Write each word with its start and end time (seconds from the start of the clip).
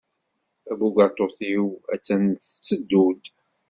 Tabugaṭut-iw 0.61 1.67
attan 1.93 2.23
tetteddu-d. 2.43 3.23